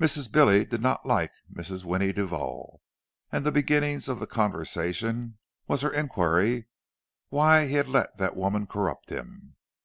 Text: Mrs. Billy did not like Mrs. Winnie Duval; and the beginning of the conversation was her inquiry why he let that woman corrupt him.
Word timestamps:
Mrs. 0.00 0.32
Billy 0.32 0.64
did 0.64 0.80
not 0.82 1.06
like 1.06 1.30
Mrs. 1.52 1.84
Winnie 1.84 2.12
Duval; 2.12 2.82
and 3.30 3.46
the 3.46 3.52
beginning 3.52 4.00
of 4.08 4.18
the 4.18 4.26
conversation 4.26 5.38
was 5.68 5.82
her 5.82 5.92
inquiry 5.94 6.66
why 7.28 7.68
he 7.68 7.80
let 7.80 8.16
that 8.16 8.34
woman 8.34 8.66
corrupt 8.66 9.10
him. 9.10 9.54